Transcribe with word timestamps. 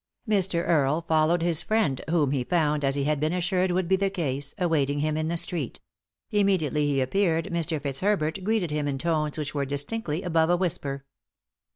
Mr. 0.27 0.65
Earle 0.67 1.03
followed 1.07 1.43
his 1.43 1.61
"friend," 1.61 2.01
whom 2.09 2.31
he 2.31 2.43
found, 2.43 2.83
as 2.83 2.95
ha 2.97 3.03
had 3.03 3.19
been 3.19 3.33
assured 3.33 3.69
would 3.69 3.87
be 3.87 3.95
the 3.95 4.09
case, 4.09 4.55
awaiting 4.57 5.01
him 5.01 5.15
in 5.15 5.27
the 5.27 5.37
street. 5.37 5.79
Immediately 6.31 6.87
he 6.87 7.01
appeared 7.01 7.49
Mr. 7.51 7.79
Fitzherbert 7.79 8.43
greeted 8.43 8.71
him 8.71 8.87
in 8.87 8.97
tones 8.97 9.37
which 9.37 9.53
were 9.53 9.63
distinctly 9.63 10.23
above 10.23 10.49
a 10.49 10.57
whisper. 10.57 11.05